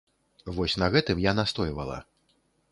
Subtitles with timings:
[0.55, 2.03] Вось на гэтым я настойвала.